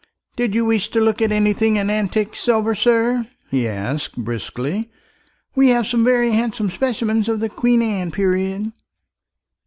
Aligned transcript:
"Did 0.35 0.55
you 0.55 0.65
wish 0.65 0.87
to 0.89 0.99
look 0.99 1.21
at 1.21 1.31
anything 1.31 1.75
in 1.75 1.91
antique 1.91 2.35
silver, 2.35 2.73
sir?" 2.73 3.27
he 3.51 3.67
asked 3.67 4.17
briskly. 4.17 4.89
"We 5.53 5.69
have 5.69 5.85
some 5.85 6.03
very 6.03 6.31
handsome 6.31 6.71
specimens 6.71 7.29
of 7.29 7.39
the 7.39 7.49
Queen 7.49 7.83
Anne 7.83 8.09
period." 8.09 8.71